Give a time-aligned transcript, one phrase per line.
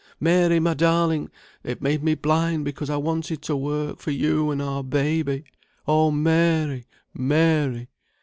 [0.19, 1.29] Mary, my darling,
[1.61, 5.43] they've made me blind because I wanted to work for you and our own baby;
[5.87, 7.87] oh, Mary, Mary!'